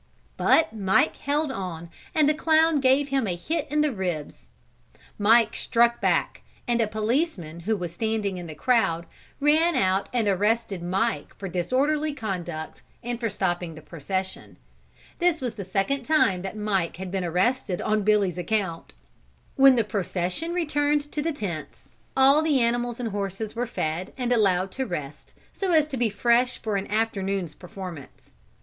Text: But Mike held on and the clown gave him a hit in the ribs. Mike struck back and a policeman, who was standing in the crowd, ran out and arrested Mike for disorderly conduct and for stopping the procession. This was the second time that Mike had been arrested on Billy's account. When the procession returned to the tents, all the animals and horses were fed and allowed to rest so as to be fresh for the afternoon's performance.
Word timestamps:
But 0.35 0.75
Mike 0.75 1.15
held 1.17 1.51
on 1.51 1.91
and 2.15 2.27
the 2.27 2.33
clown 2.33 2.79
gave 2.79 3.09
him 3.09 3.27
a 3.27 3.35
hit 3.35 3.67
in 3.69 3.81
the 3.81 3.91
ribs. 3.91 4.47
Mike 5.19 5.55
struck 5.55 6.01
back 6.01 6.41
and 6.67 6.81
a 6.81 6.87
policeman, 6.87 7.59
who 7.59 7.77
was 7.77 7.93
standing 7.93 8.37
in 8.39 8.47
the 8.47 8.55
crowd, 8.55 9.05
ran 9.39 9.75
out 9.75 10.09
and 10.11 10.27
arrested 10.27 10.81
Mike 10.81 11.35
for 11.35 11.47
disorderly 11.47 12.15
conduct 12.15 12.81
and 13.03 13.19
for 13.19 13.29
stopping 13.29 13.75
the 13.75 13.81
procession. 13.83 14.57
This 15.19 15.39
was 15.39 15.53
the 15.53 15.63
second 15.63 16.01
time 16.03 16.41
that 16.41 16.57
Mike 16.57 16.95
had 16.95 17.11
been 17.11 17.23
arrested 17.23 17.79
on 17.79 18.01
Billy's 18.01 18.39
account. 18.39 18.93
When 19.55 19.75
the 19.75 19.83
procession 19.83 20.51
returned 20.51 21.11
to 21.11 21.21
the 21.21 21.31
tents, 21.31 21.89
all 22.17 22.41
the 22.41 22.59
animals 22.59 22.99
and 22.99 23.09
horses 23.09 23.55
were 23.55 23.67
fed 23.67 24.13
and 24.17 24.33
allowed 24.33 24.71
to 24.71 24.85
rest 24.87 25.35
so 25.53 25.73
as 25.73 25.87
to 25.89 25.95
be 25.97 26.09
fresh 26.09 26.57
for 26.57 26.81
the 26.81 26.91
afternoon's 26.91 27.53
performance. 27.53 28.33